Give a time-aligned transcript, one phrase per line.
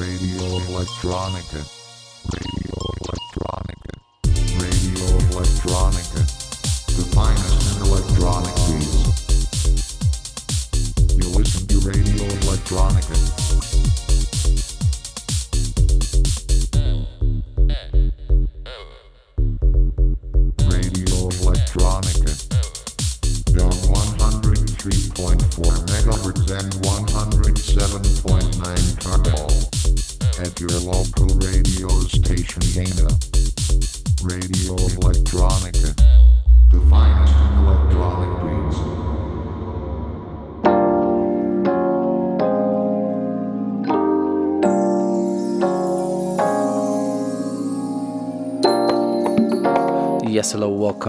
[0.00, 1.79] Radio Electronica.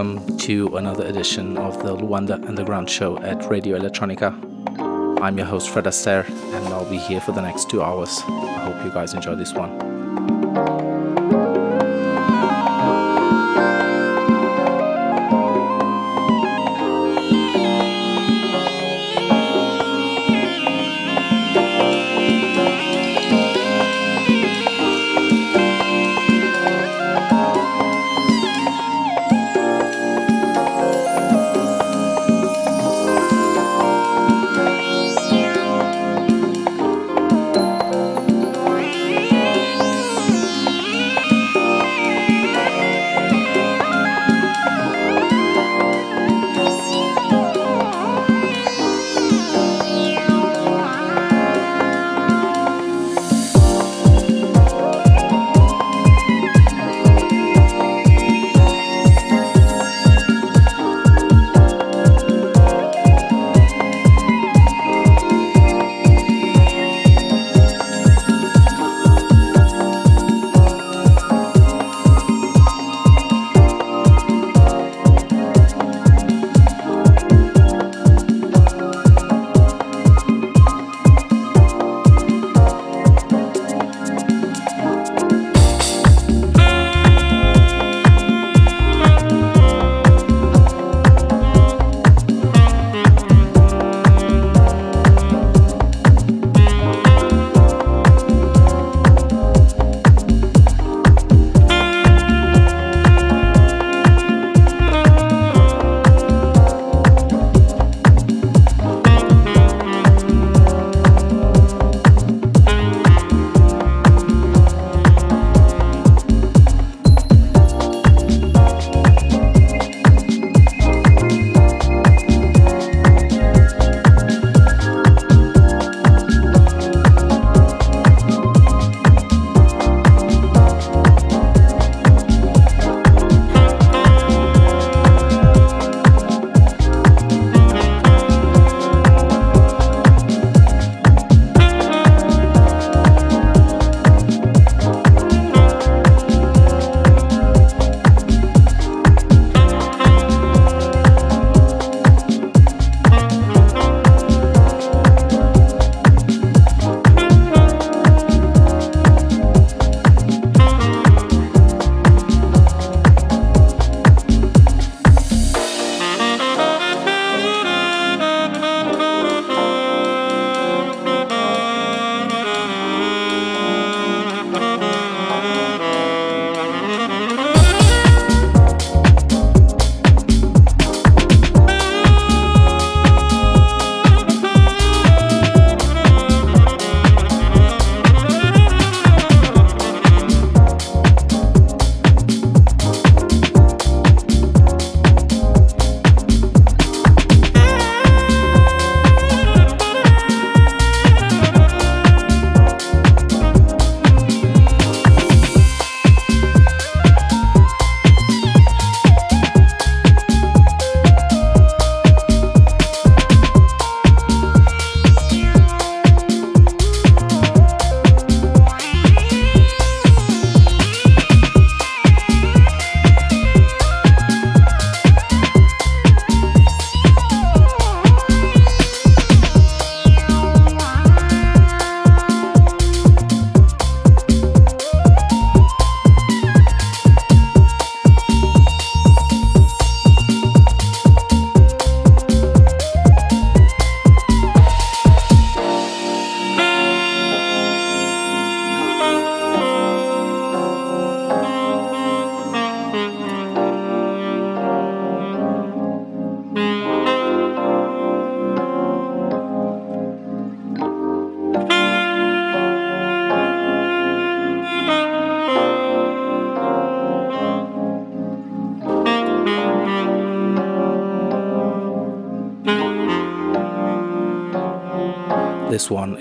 [0.01, 4.33] Welcome to another edition of the Luanda Underground Show at Radio Electronica.
[5.21, 8.19] I'm your host, Fred Aster, and I'll be here for the next two hours.
[8.25, 9.90] I hope you guys enjoy this one.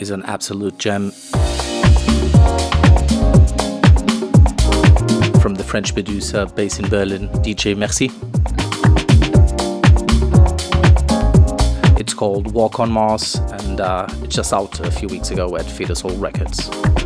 [0.00, 1.11] Is an absolute gem.
[5.43, 8.11] From the French producer based in Berlin, DJ Merci.
[12.00, 15.67] It's called Walk on Mars and uh, it's just out a few weeks ago at
[15.67, 17.00] Feedasoul Records.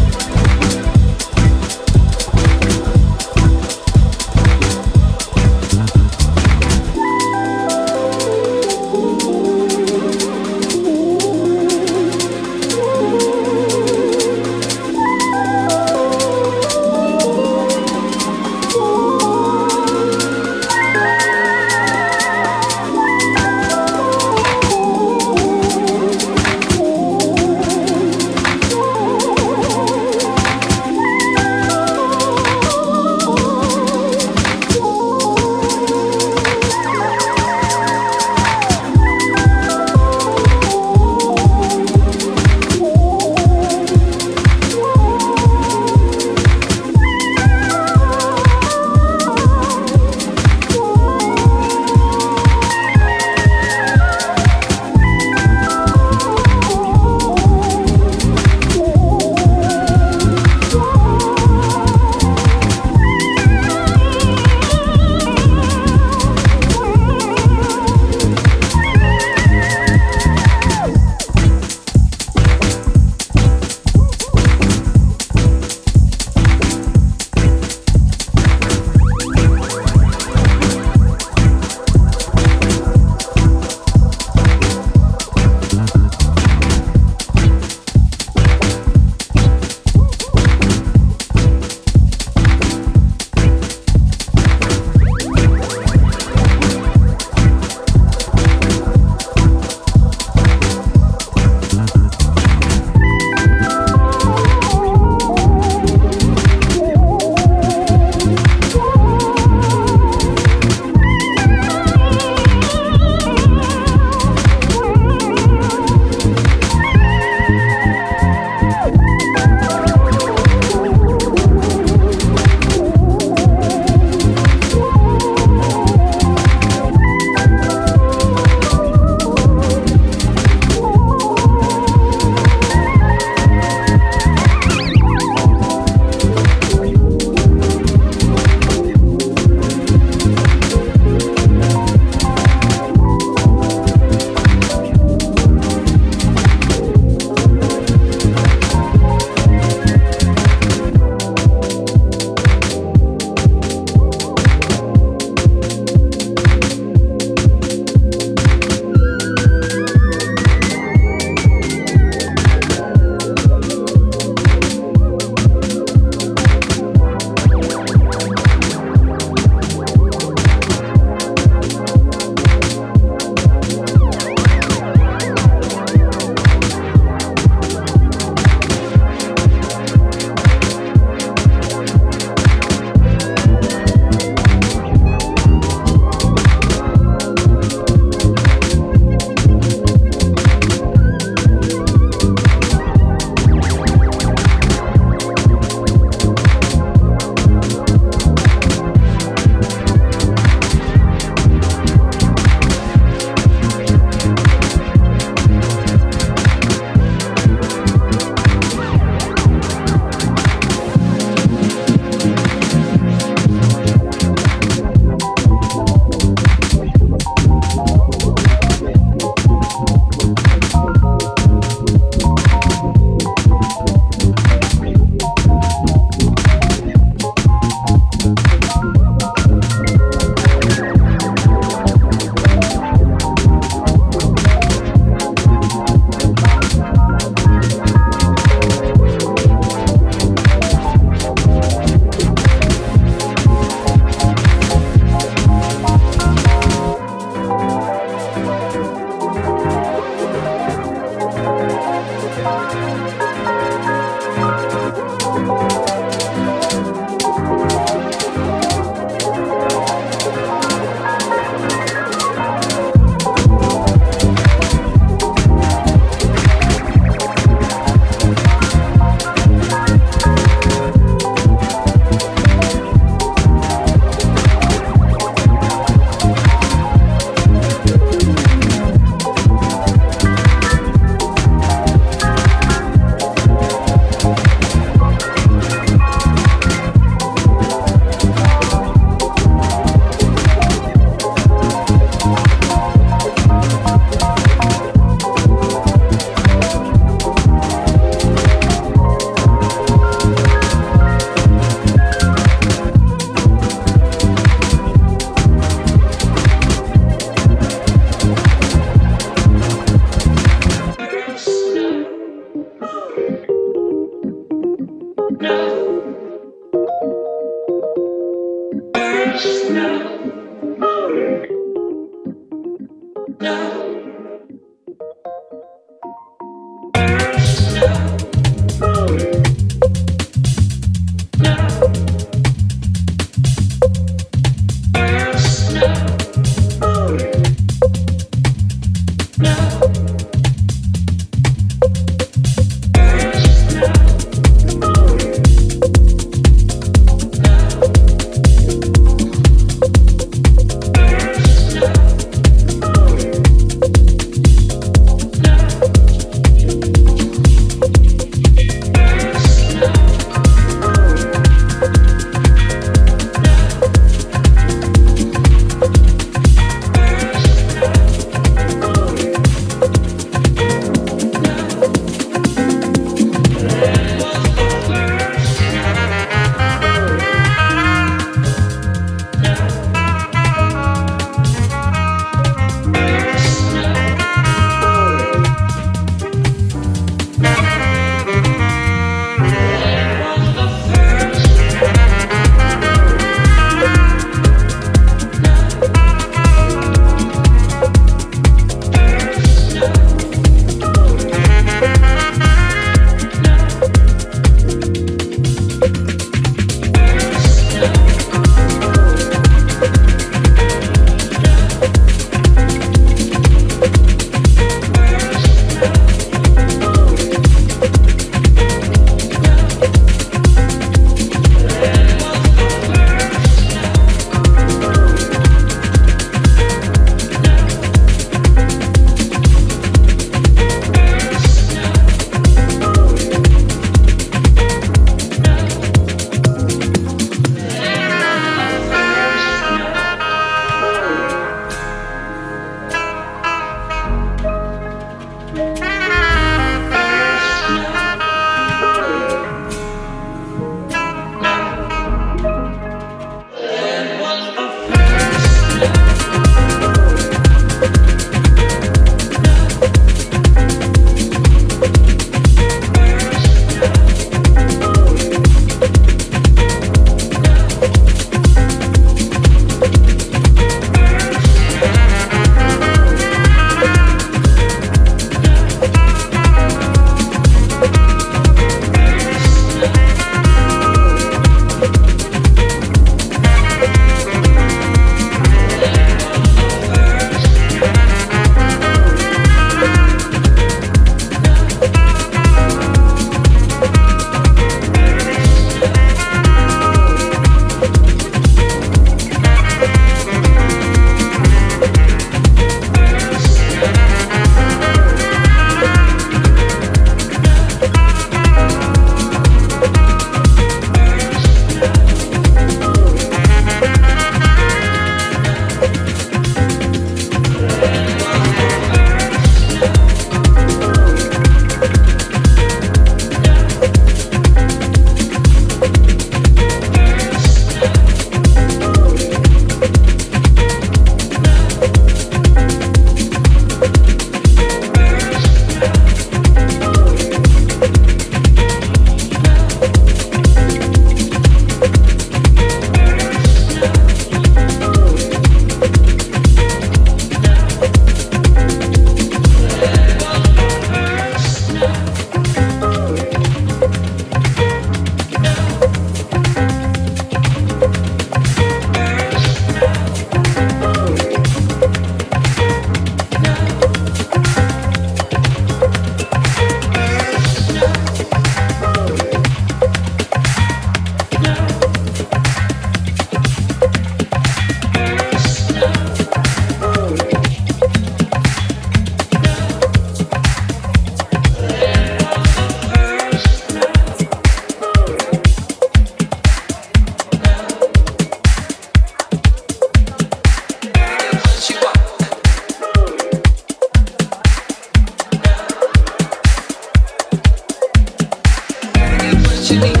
[599.71, 600.00] should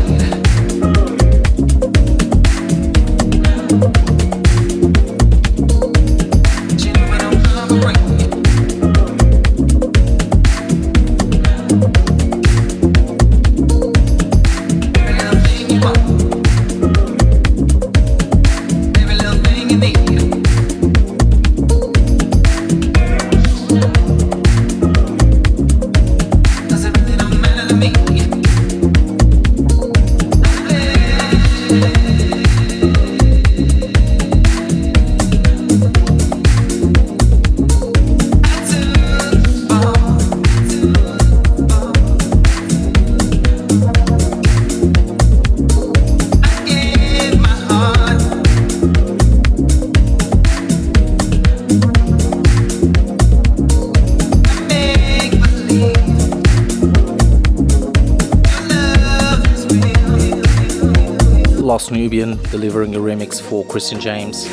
[62.51, 64.43] delivering a remix for Christian James.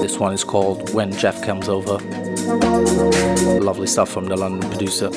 [0.00, 1.98] This one is called When Jeff Comes Over.
[3.58, 5.10] Lovely stuff from the London producer.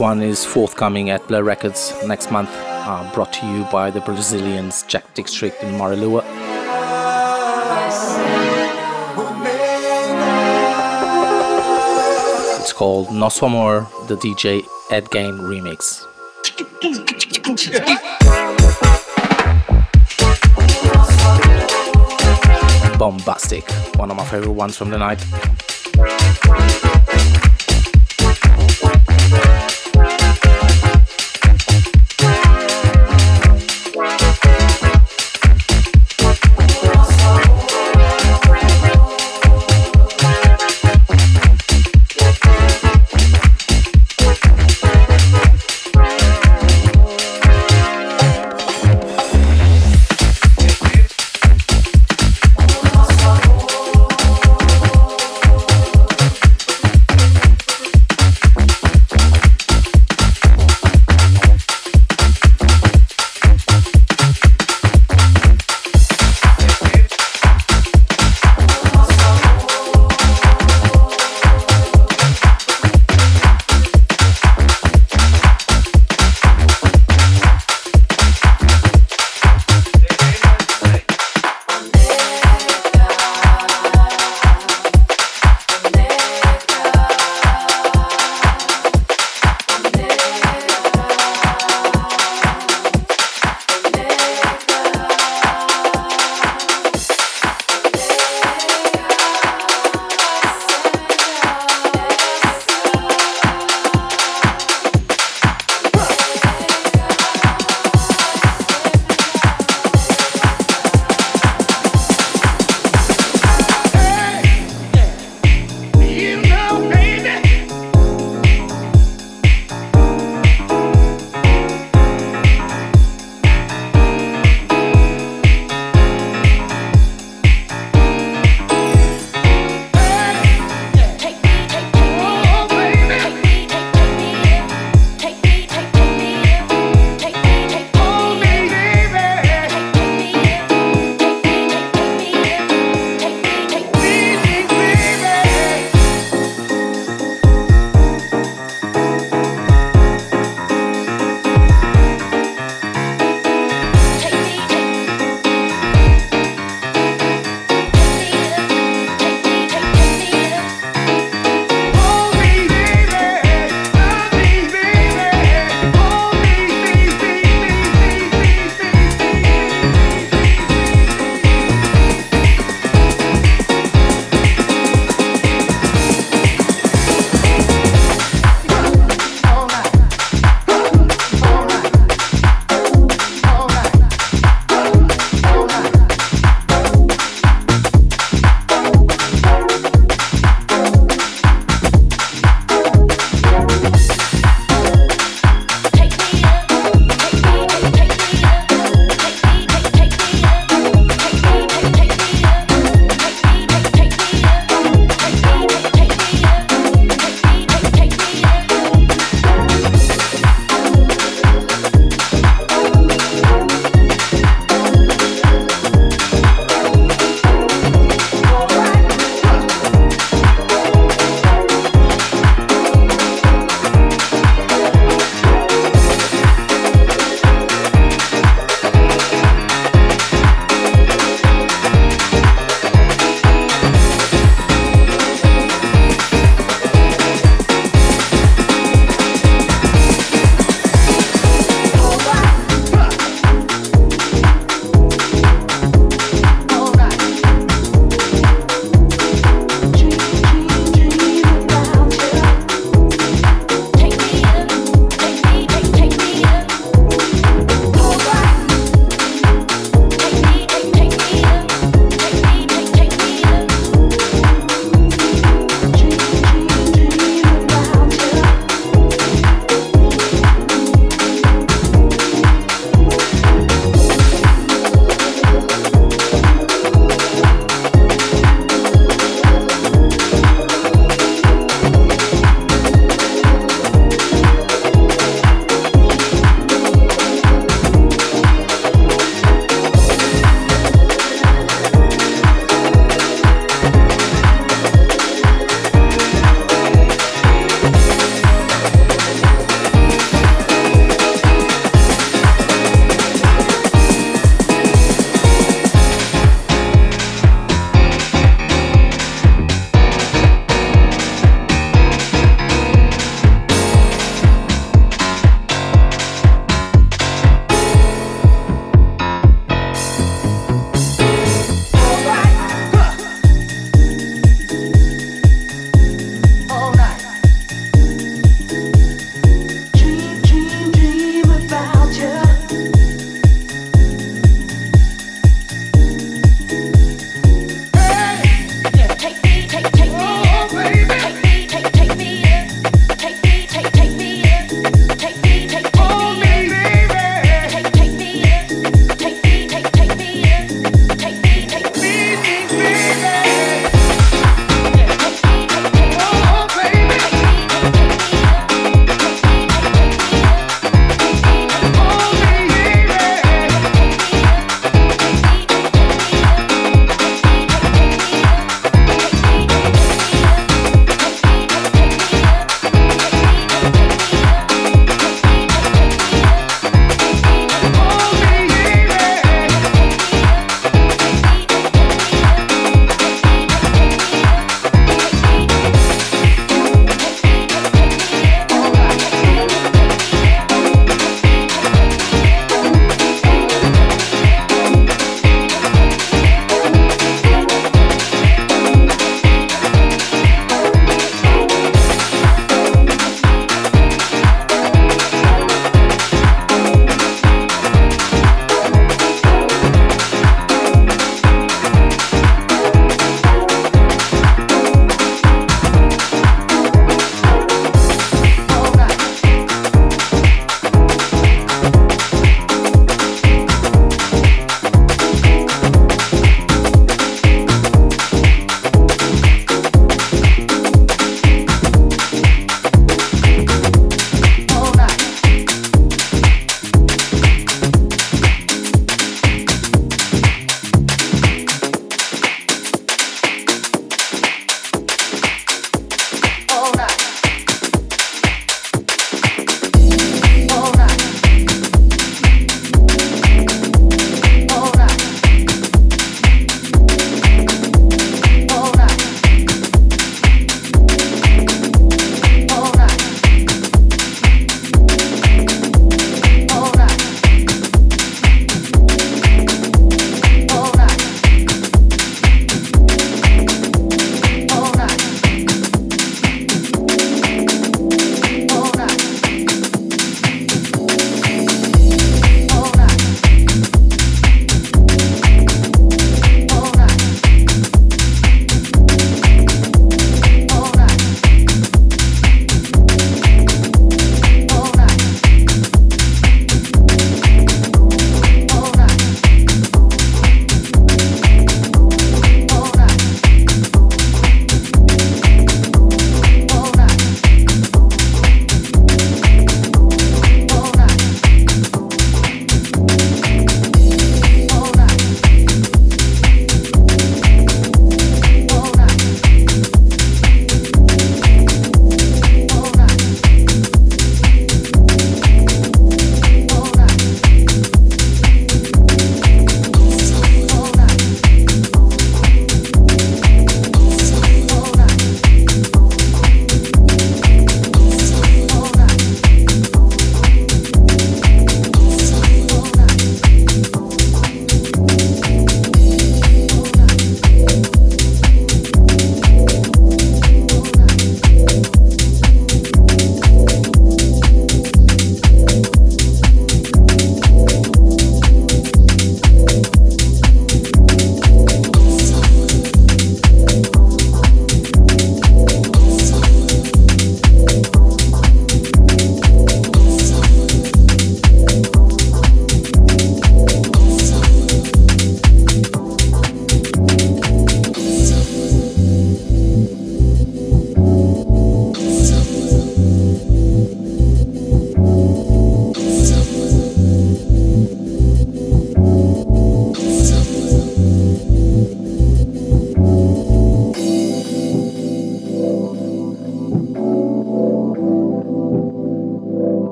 [0.00, 4.82] One is forthcoming at Blur Records next month, uh, brought to you by the Brazilians
[4.84, 6.24] Jack District in Marelua.
[12.58, 16.06] It's called Nosso Amor, the DJ Ed Gain remix.
[22.98, 25.22] Bombastic, one of my favorite ones from the night.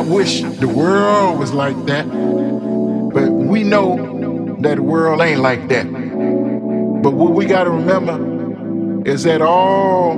[0.00, 5.86] Wish the world was like that, but we know that the world ain't like that.
[5.86, 10.12] But what we got to remember is that all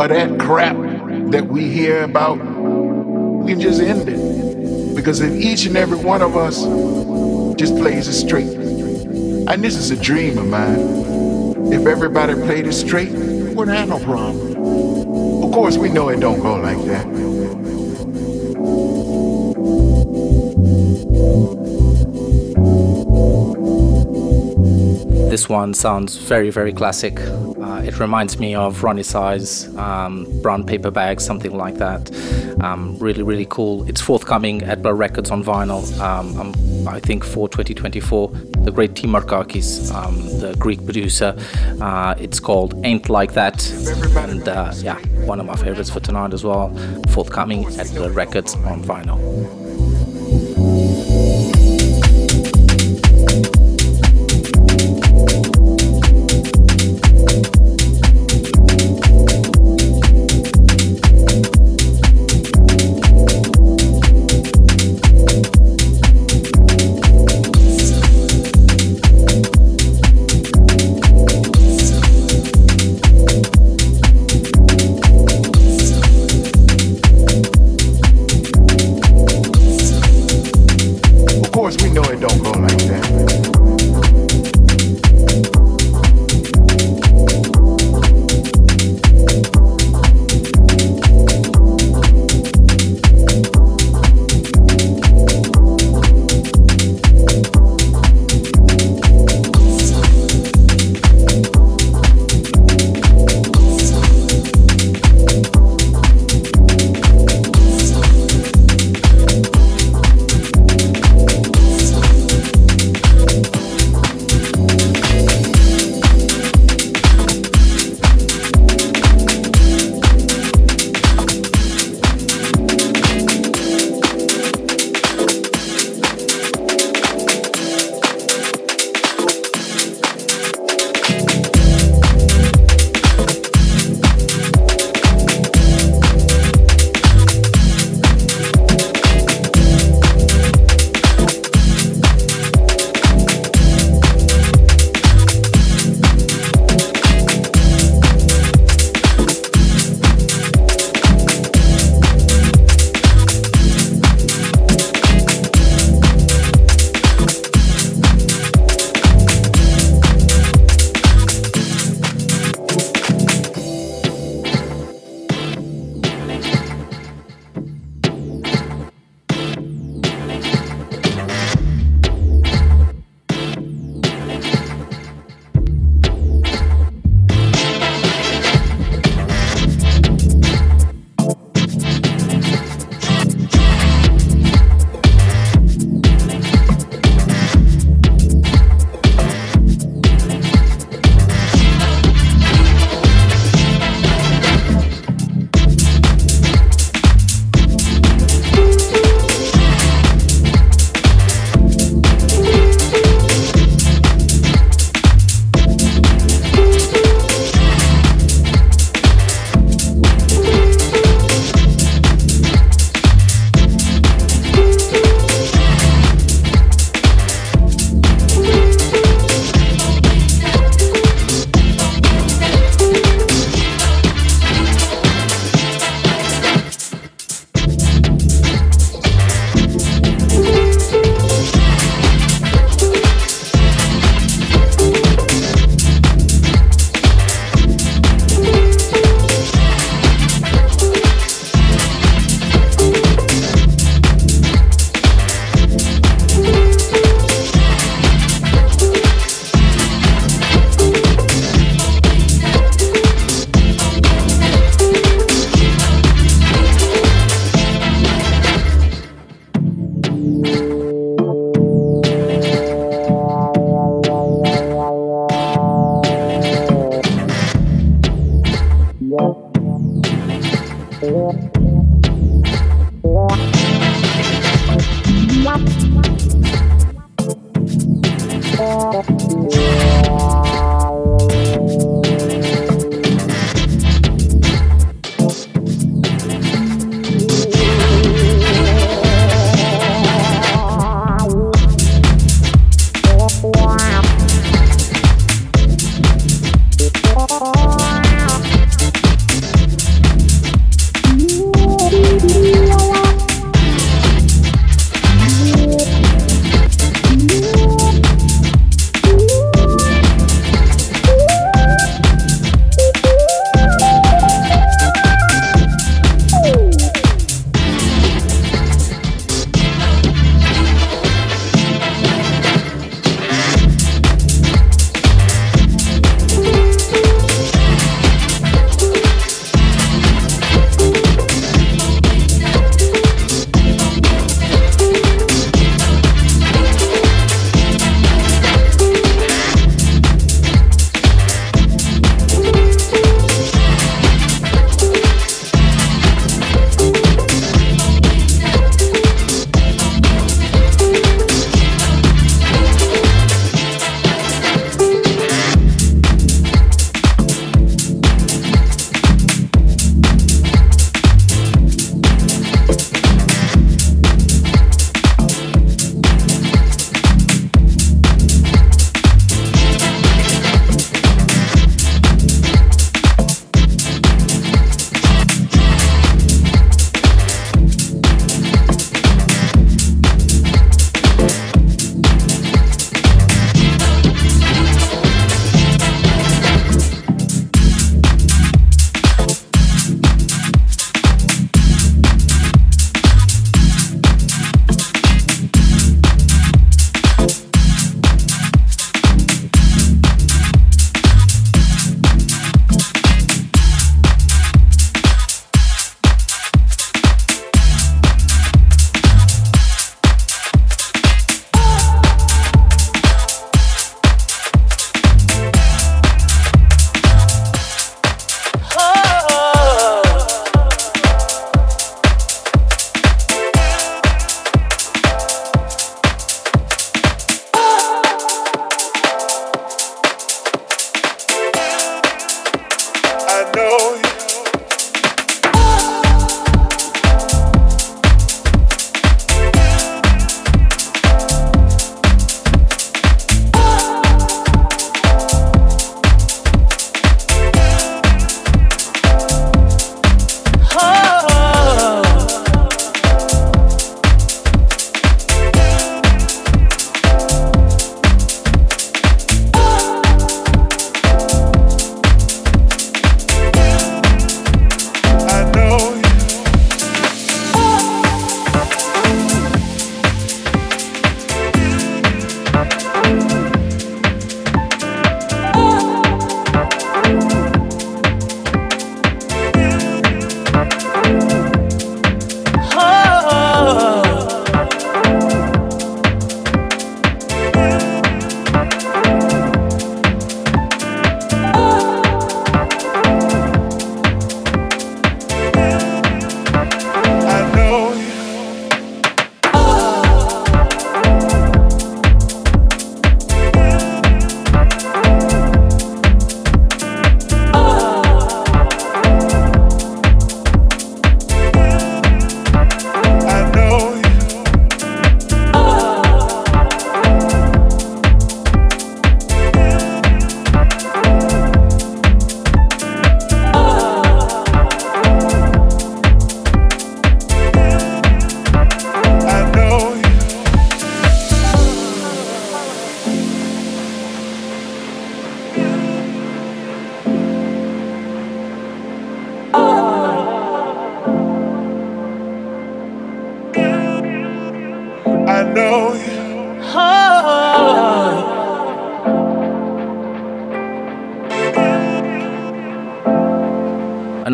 [0.00, 0.76] of that crap
[1.32, 4.94] that we hear about, we can just end it.
[4.94, 6.62] Because if each and every one of us
[7.58, 8.54] just plays it straight,
[9.48, 13.88] and this is a dream of mine, if everybody played it straight, we wouldn't have
[13.88, 15.44] no problem.
[15.44, 17.29] Of course, we know it don't go like that.
[25.30, 27.20] This one sounds very, very classic.
[27.20, 32.10] Uh, it reminds me of Roni Size, um, Brown Paper Bag, something like that.
[32.60, 33.88] Um, really, really cool.
[33.88, 38.28] It's forthcoming at Blur Records on vinyl, um, um I think for 2024.
[38.64, 41.36] The great Tim Markakis, um, the Greek producer.
[41.80, 43.70] Uh, it's called Ain't Like That.
[44.16, 46.74] And uh, yeah, one of my favorites for tonight as well.
[47.10, 49.69] Forthcoming at Blur Records on vinyl.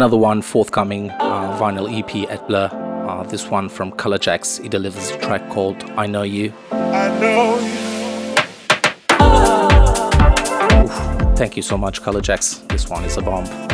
[0.07, 2.71] Another one forthcoming uh, vinyl EP at Blur.
[2.73, 4.63] Uh, this one from Colorjaxx.
[4.63, 6.53] He delivers a track called I Know You.
[6.71, 7.73] I know you.
[10.85, 12.69] Oof, thank you so much, Colorjaxx.
[12.69, 13.66] This one is a bomb.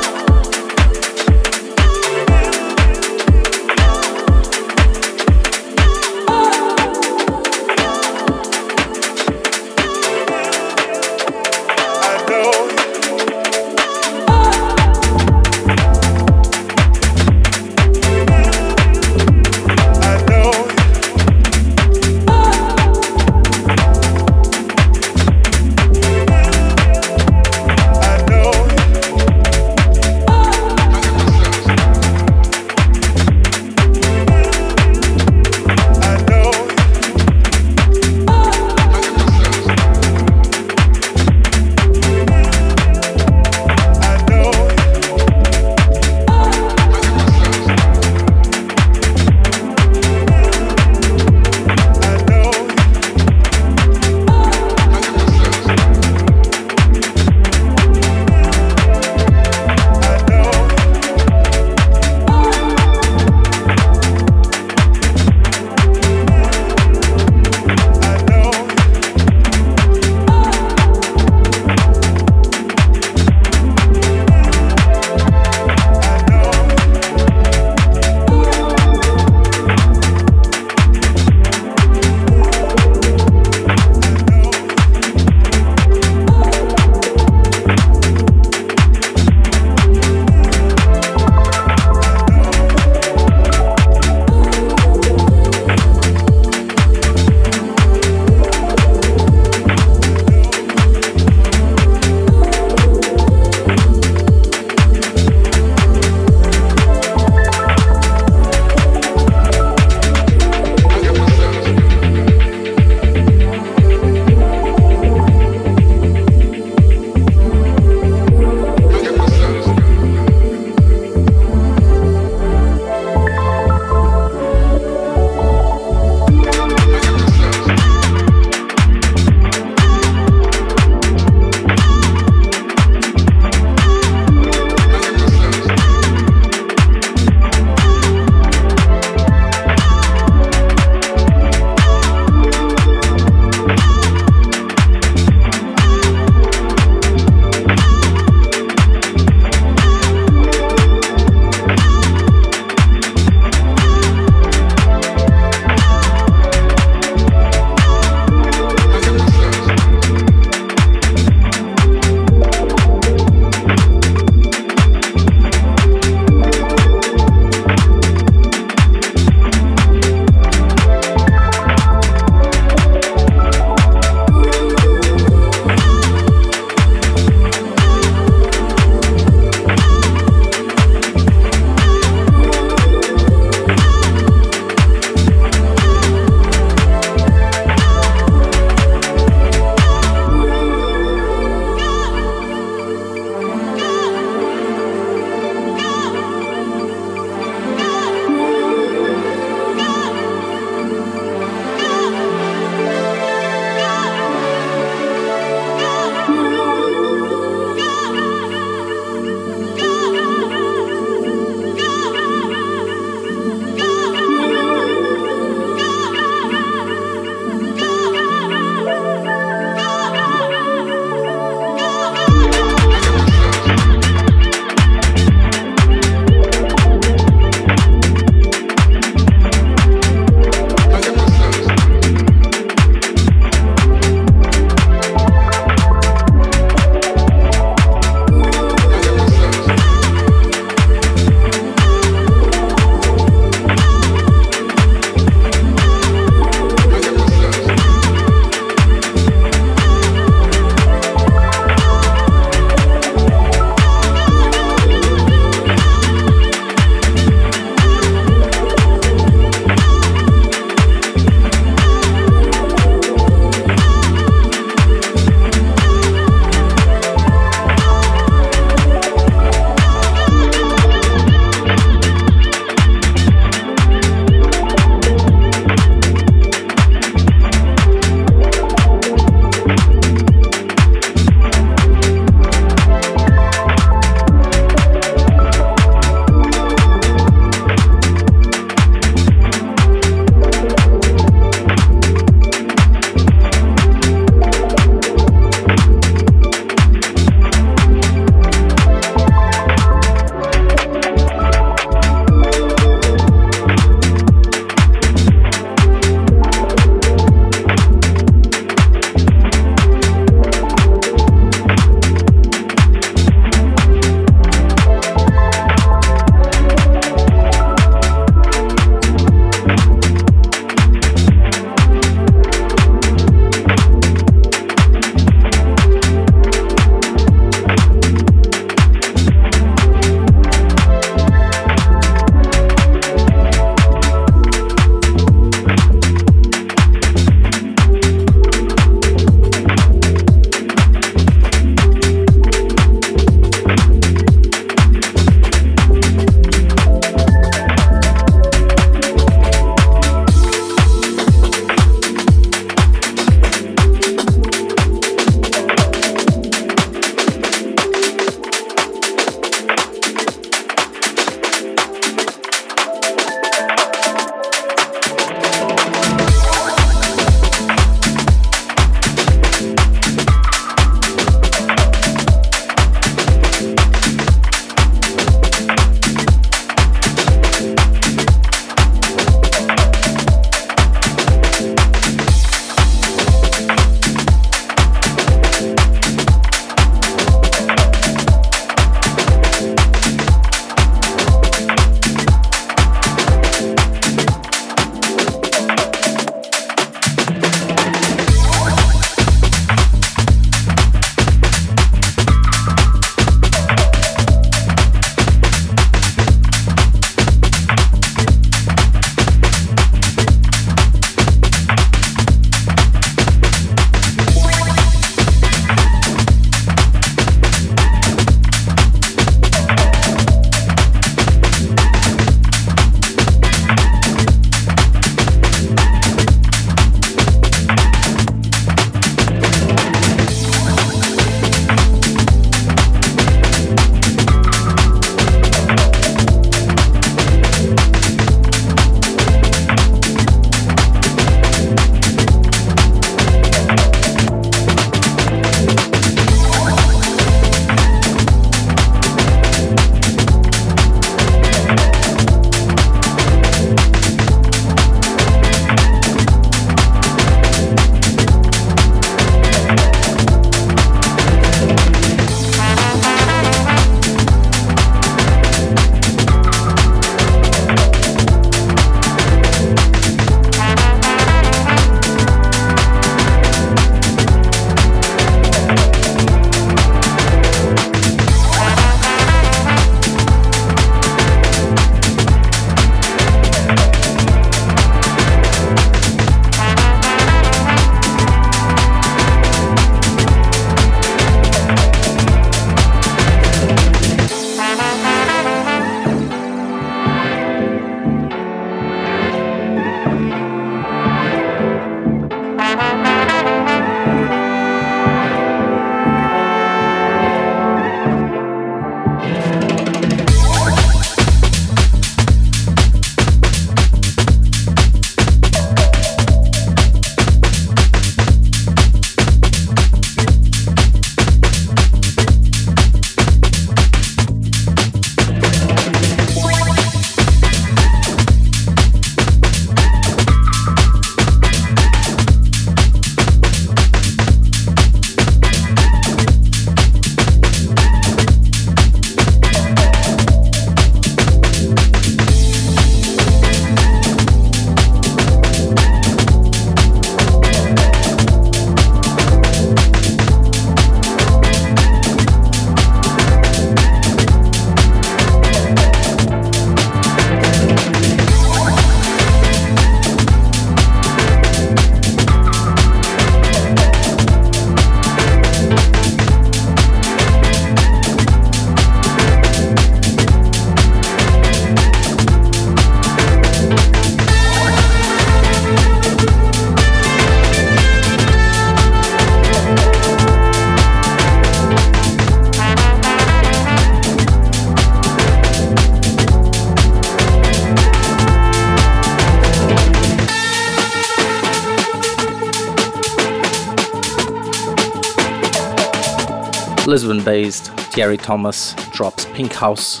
[596.94, 600.00] Lisbon based Thierry Thomas drops Pink House.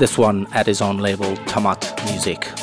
[0.00, 2.57] This one at his own label, Tomat Music.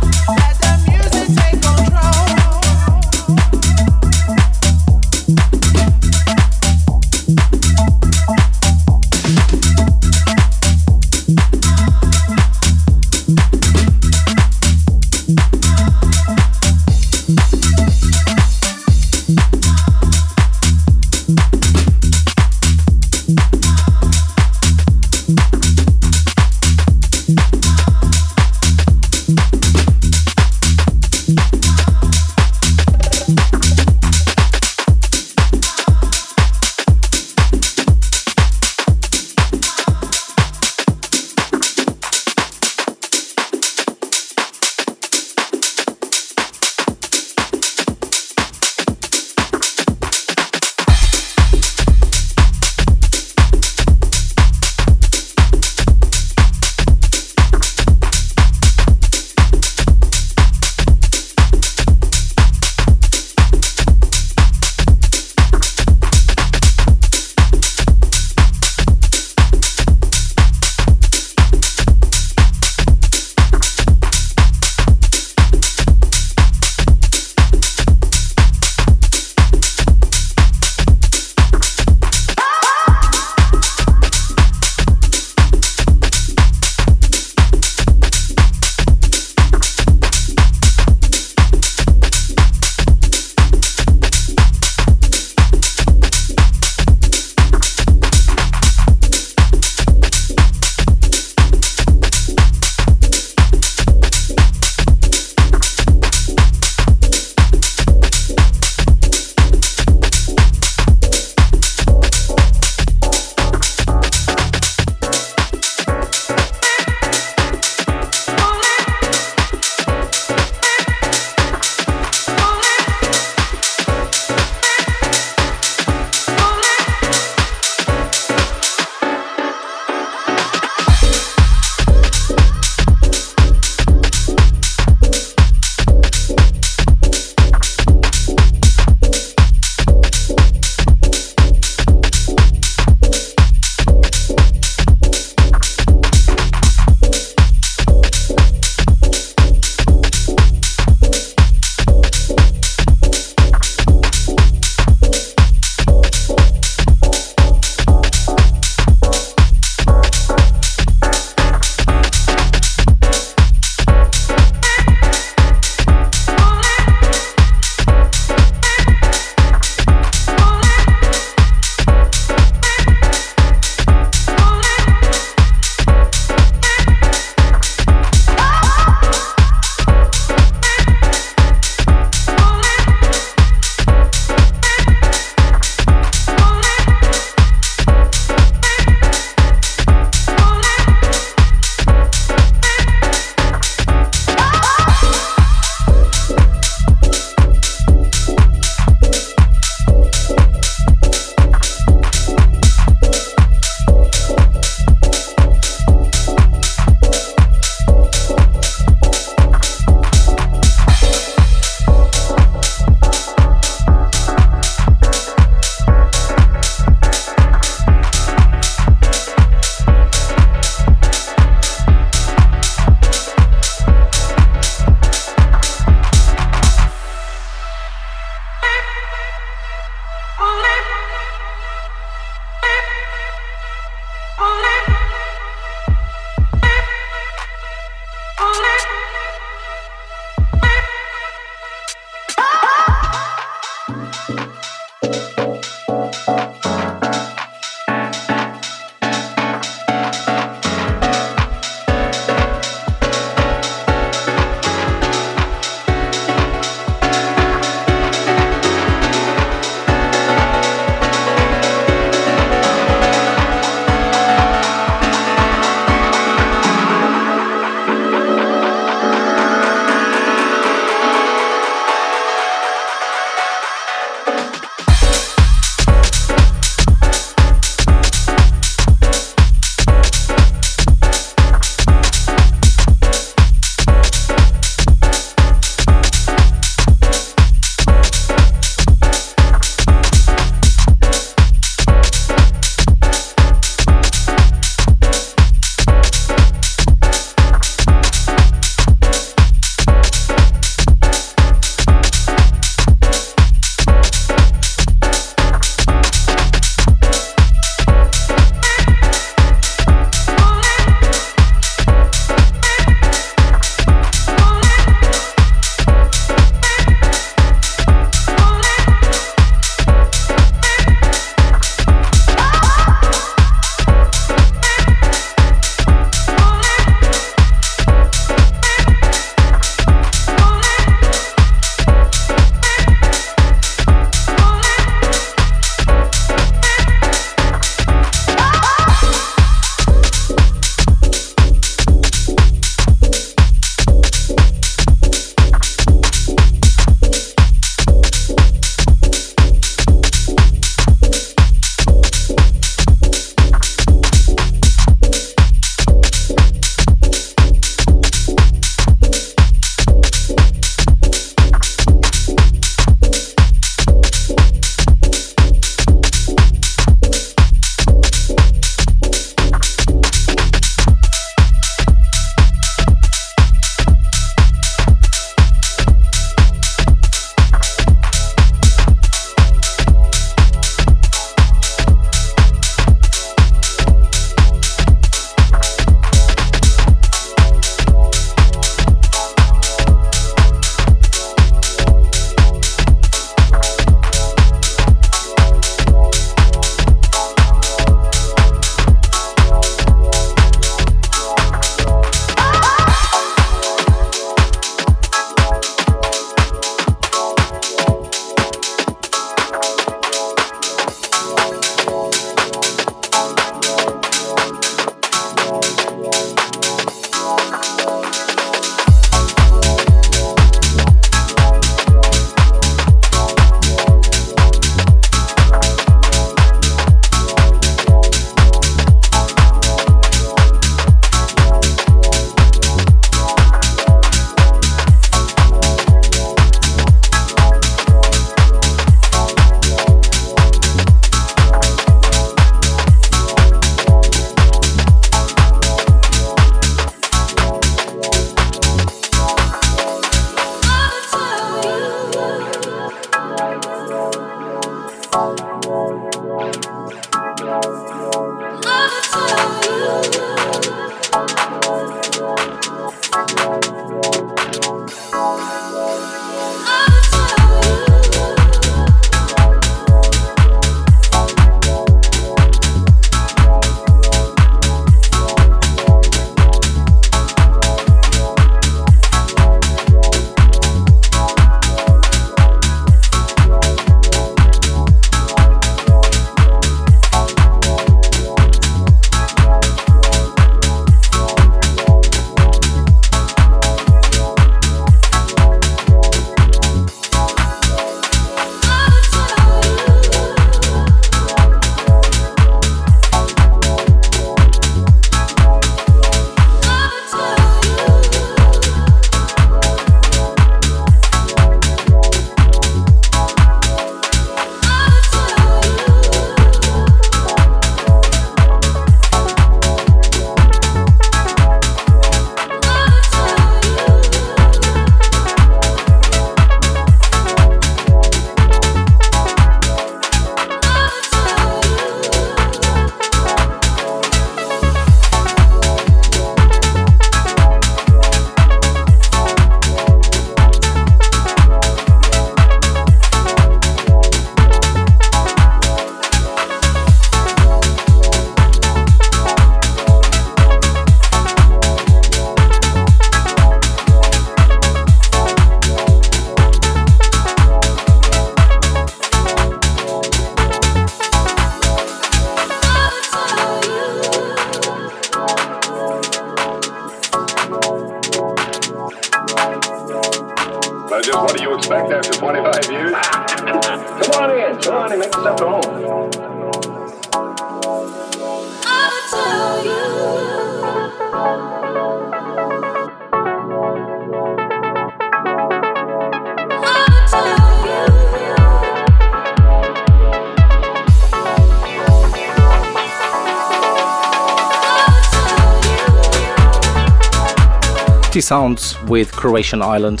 [598.34, 600.00] Sounds with Croatian Island.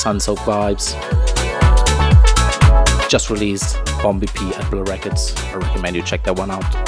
[0.00, 0.94] Sunsoak Vibes.
[3.08, 5.34] Just released on EP at Blur Records.
[5.36, 6.87] I recommend you check that one out.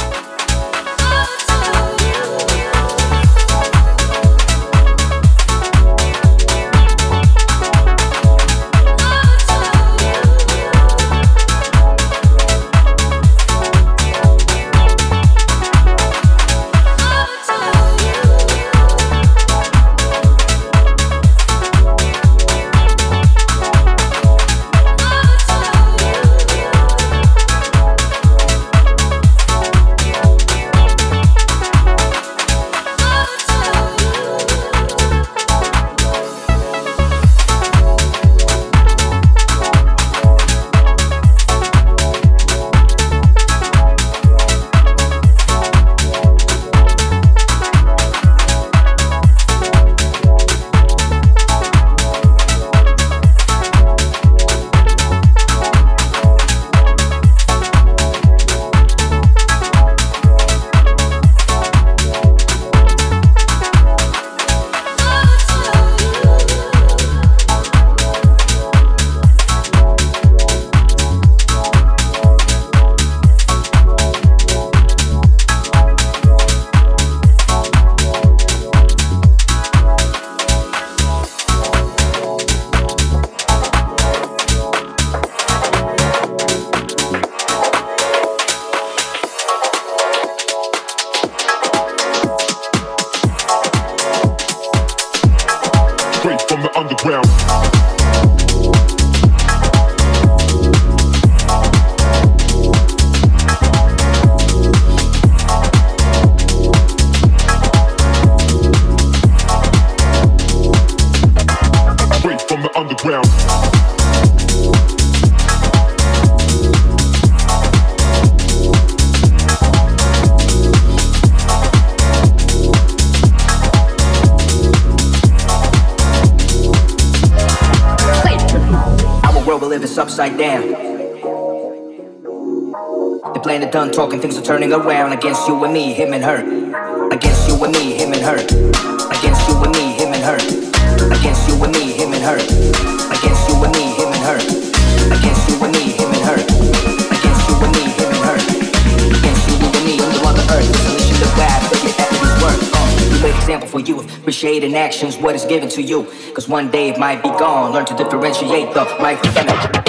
[155.18, 156.04] what is given to you.
[156.34, 157.72] Cause one day it might be gone.
[157.72, 159.79] Learn to differentiate the micro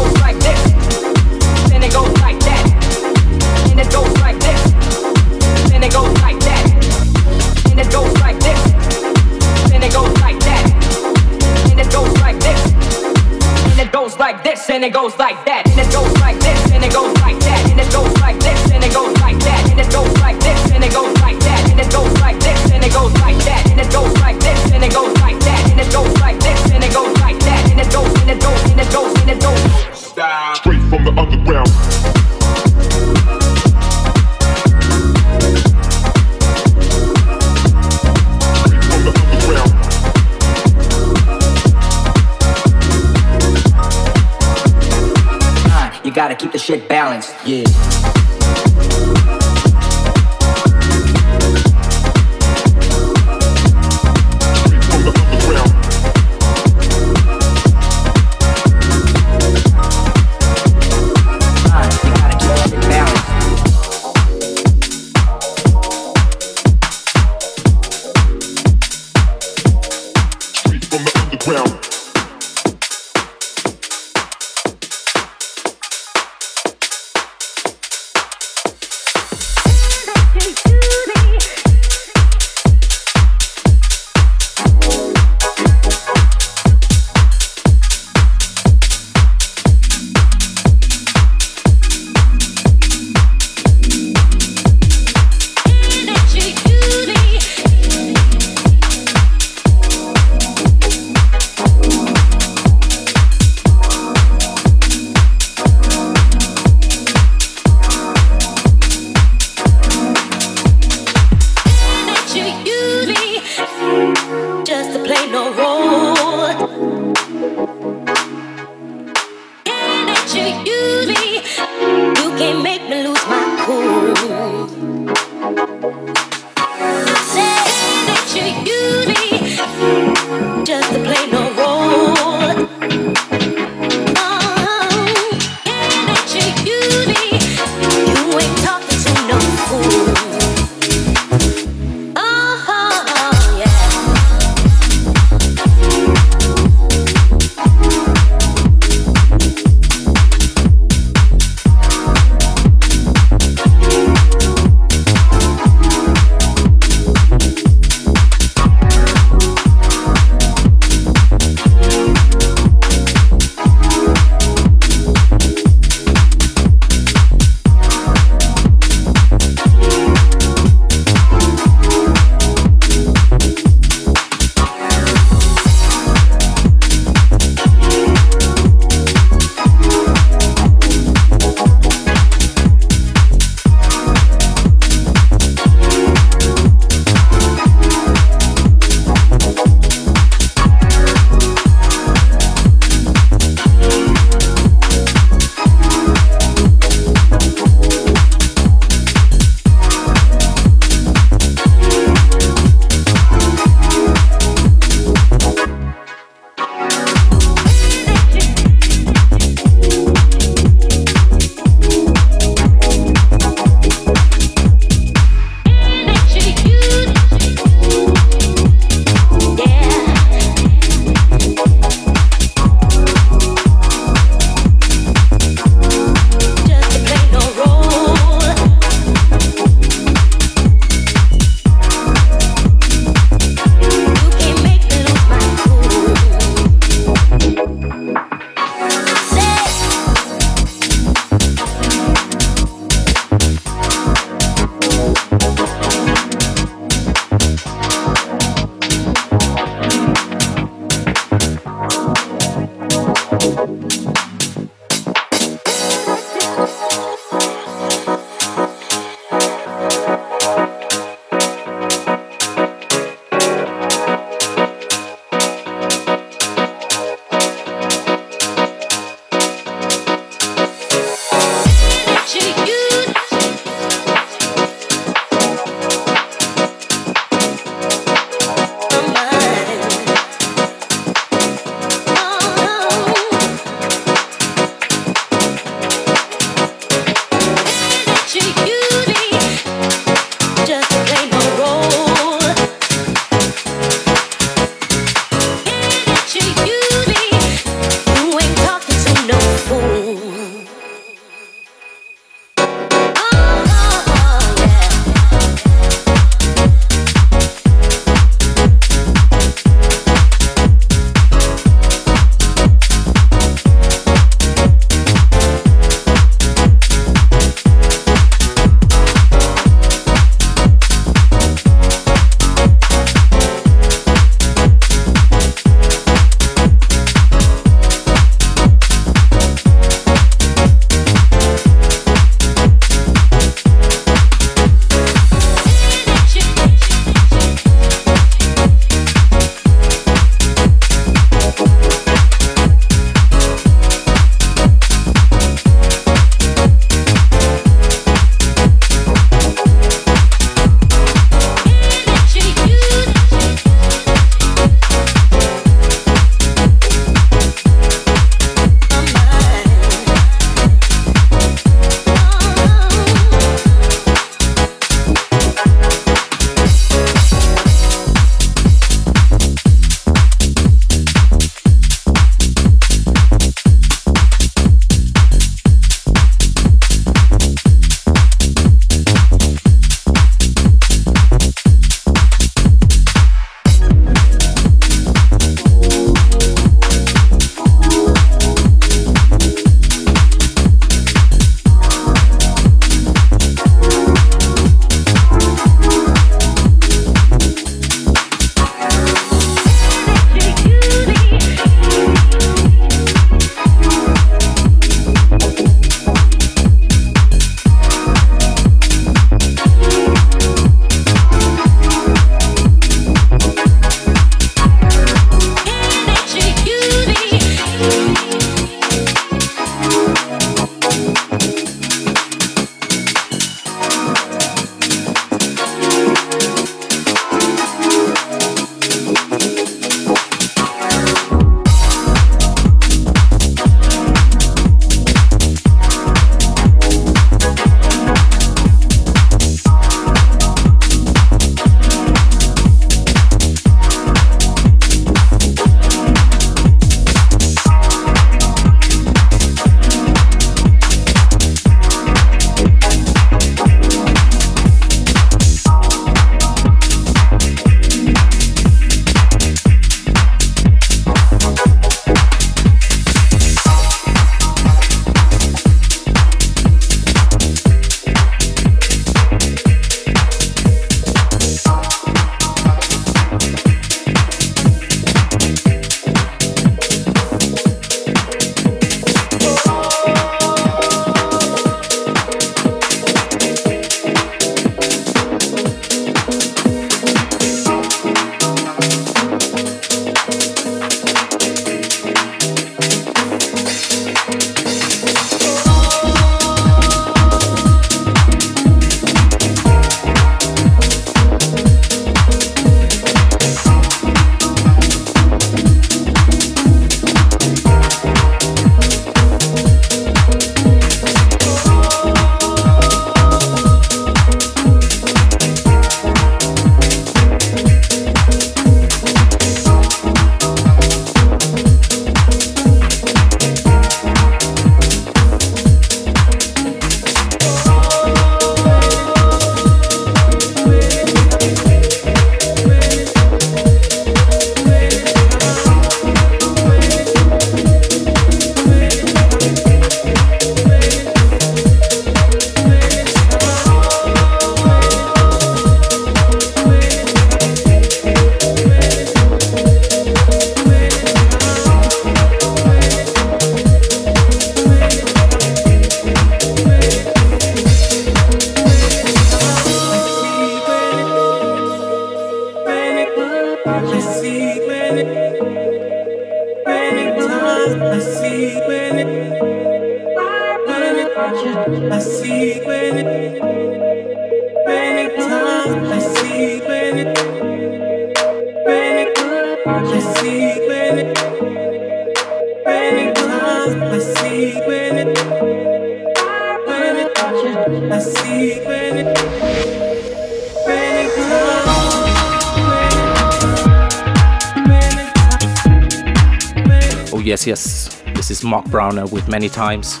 [598.72, 600.00] Brauner with Many Times.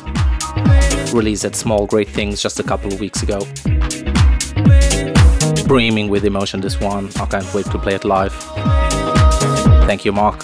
[1.12, 3.40] Released at Small Great Things just a couple of weeks ago.
[5.66, 7.10] Brimming with emotion, this one.
[7.16, 8.32] I can't wait to play it live.
[9.86, 10.42] Thank you, Marc.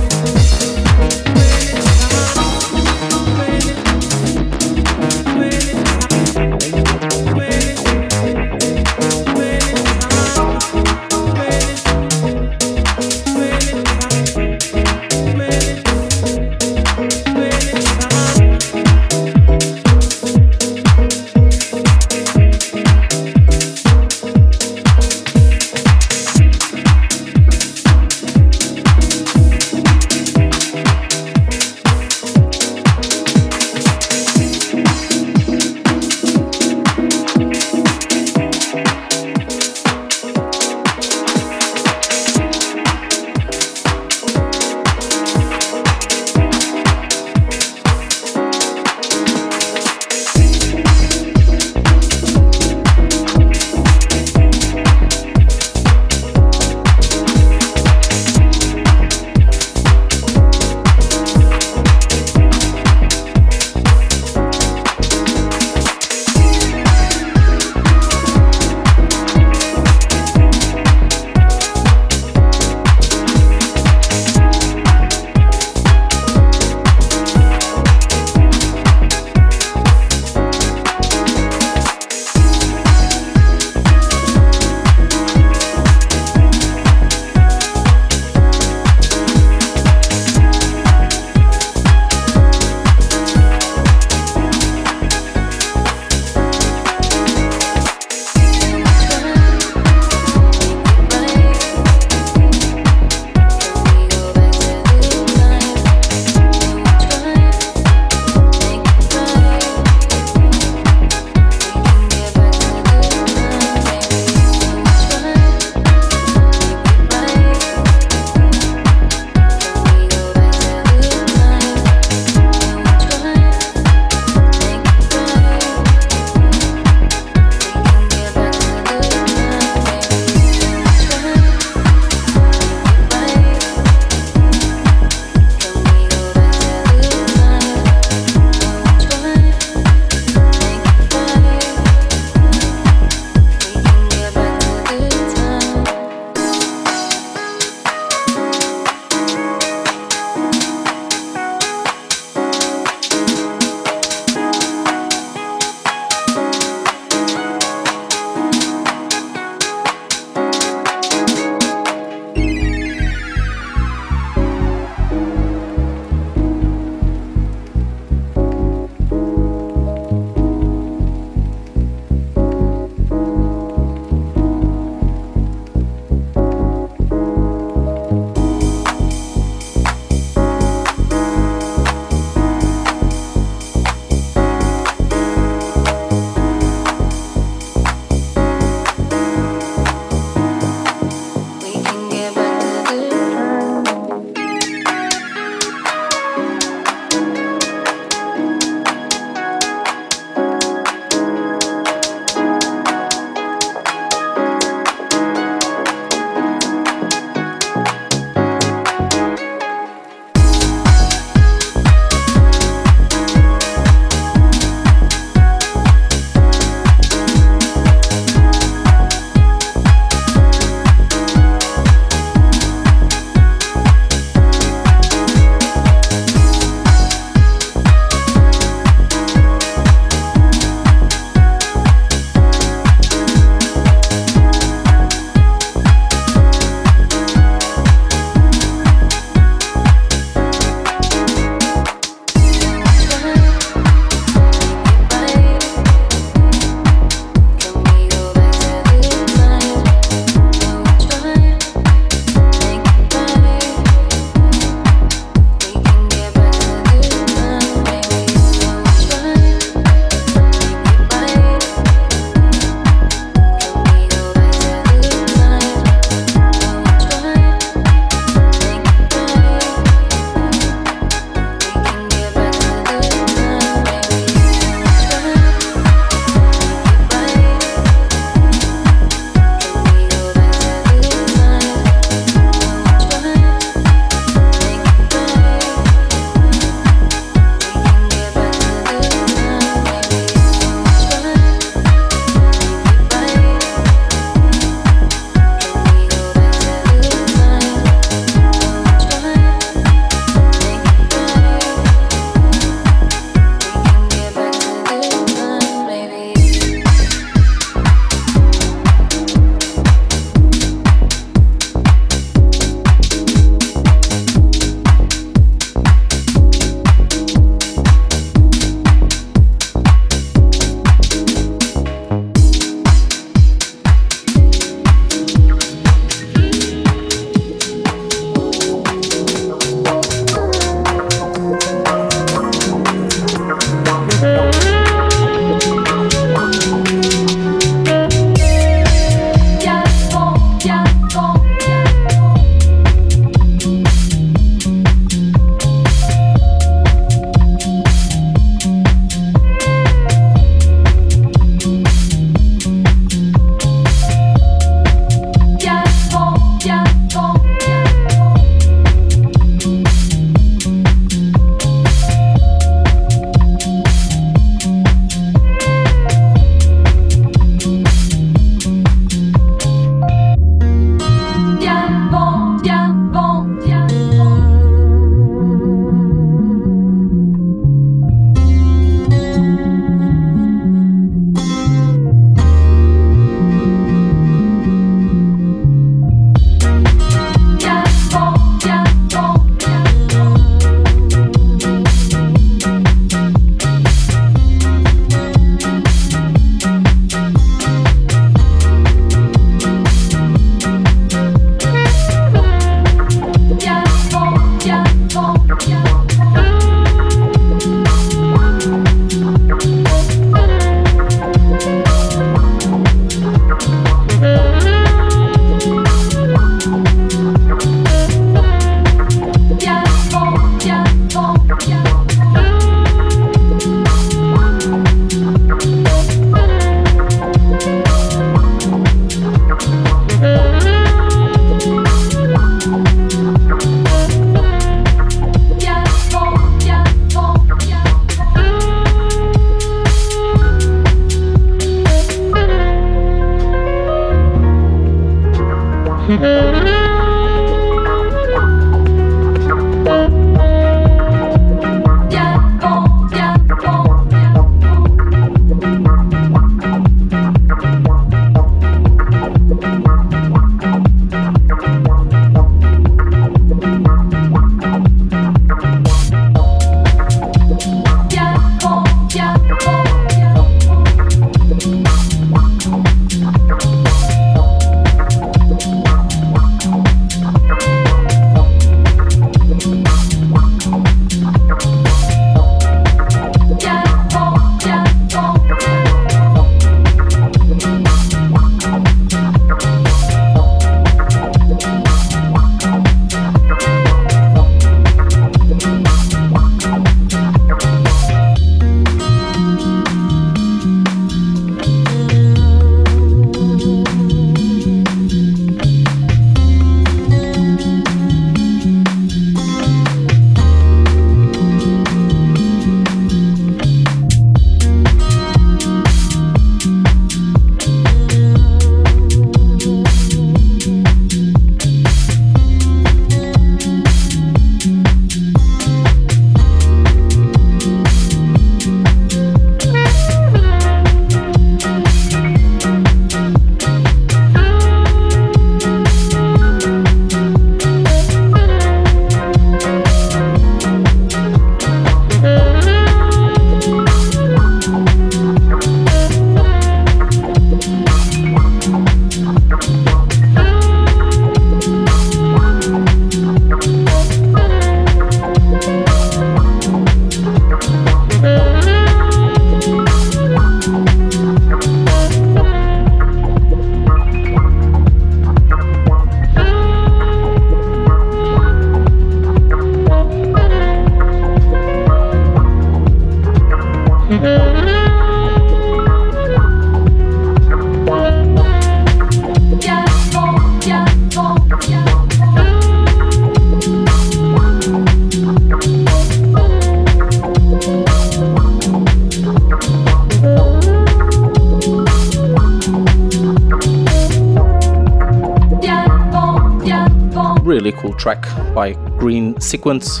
[599.52, 600.00] Sequence.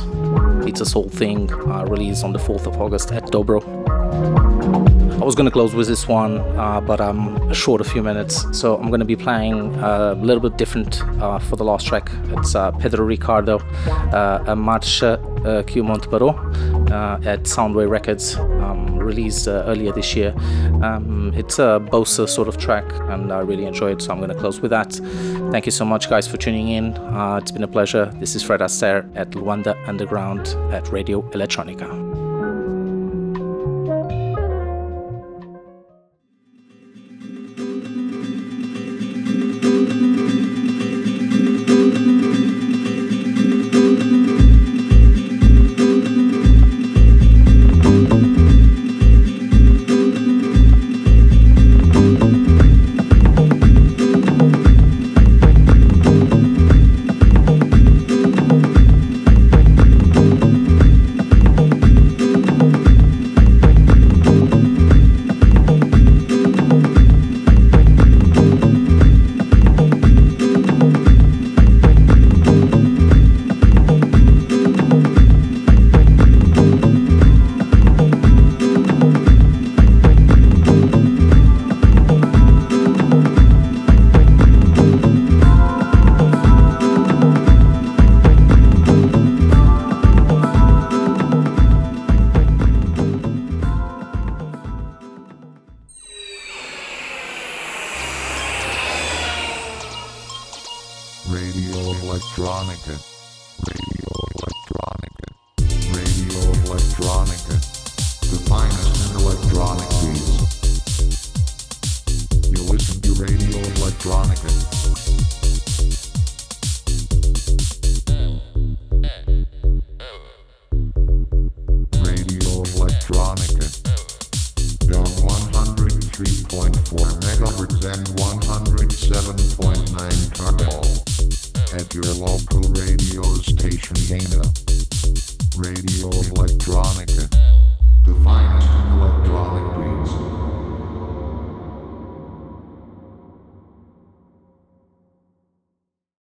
[0.66, 3.60] It's a soul thing, uh, released on the 4th of August at Dobro.
[5.20, 8.78] I was gonna close with this one, uh, but I'm short a few minutes, so
[8.78, 12.10] I'm gonna be playing uh, a little bit different uh, for the last track.
[12.30, 16.32] It's uh, Pedro Ricardo, uh, a Marcha uh, Que O Monte Parou
[17.26, 20.34] at Soundway Records, um, released earlier this year.
[20.82, 24.34] Um, it's a bossa sort of track, and I really enjoy it, so I'm gonna
[24.34, 24.98] close with that.
[25.52, 26.96] Thank you so much, guys, for tuning in.
[26.96, 28.06] Uh, it's been a pleasure.
[28.18, 31.91] This is Fred Aster at Luanda Underground at Radio Electronica.